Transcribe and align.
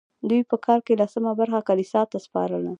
دوی 0.29 0.41
په 0.49 0.55
کال 0.65 0.79
کې 0.85 0.99
لسمه 1.01 1.31
برخه 1.39 1.59
کلیسا 1.69 2.01
ته 2.11 2.17
سپارله. 2.25 2.69